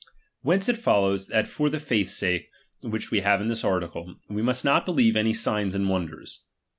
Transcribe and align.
Whence 0.41 0.67
it 0.67 0.77
follows, 0.79 1.27
that 1.27 1.47
for 1.47 1.69
the 1.69 1.77
faith's 1.77 2.15
sake 2.15 2.49
which 2.81 3.11
we 3.11 3.19
have 3.19 3.39
in 3.39 3.49
this 3.49 3.63
article, 3.63 4.15
we 4.29 4.41
must 4.41 4.65
not 4.65 4.83
believe 4.83 5.15
any 5.15 5.31
signs 5.31 5.75
and 5.75 5.87
wonders. 5.89 6.39